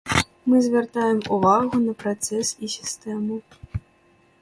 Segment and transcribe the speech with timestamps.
[0.49, 3.35] Мы звяртаем увагу на працэс і сістэму.